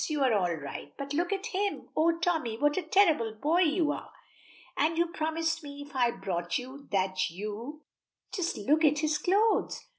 [0.09, 1.83] you are all right, but look at him!
[1.95, 2.17] Oh!
[2.17, 4.09] Tommy, what a terrible boy you are.
[4.75, 7.83] And you promised me if I brought you, that you
[8.33, 9.79] Just look at his clothes!"